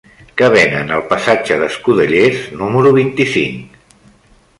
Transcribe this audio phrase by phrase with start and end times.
[0.41, 3.77] Què venen al passatge d'Escudellers número vint-i-cinc?